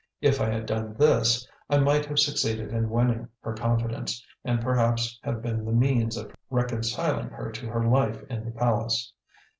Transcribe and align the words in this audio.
If 0.19 0.41
I 0.41 0.49
had 0.49 0.65
done 0.65 0.95
this, 0.97 1.47
I 1.69 1.77
might 1.77 2.07
have 2.07 2.17
succeeded 2.17 2.71
in 2.71 2.89
winning 2.89 3.27
her 3.41 3.53
confidence, 3.53 4.25
and 4.43 4.59
perhaps 4.59 5.19
have 5.21 5.43
been 5.43 5.63
the 5.63 5.71
means 5.73 6.17
of 6.17 6.33
reconciling 6.49 7.29
her 7.29 7.51
to 7.51 7.67
her 7.67 7.87
life 7.87 8.23
in 8.27 8.43
the 8.45 8.49
palace. 8.51 9.13